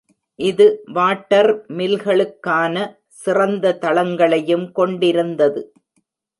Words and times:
இது 0.39 0.65
வாட்டர் 0.87 1.49
மில்களுக்கான 1.77 2.75
சிறந்த 3.21 3.75
தளங்களையும் 3.81 4.67
கொண்டிருந்தது. 4.71 5.63